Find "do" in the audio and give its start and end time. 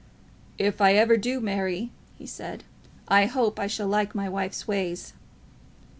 1.17-1.39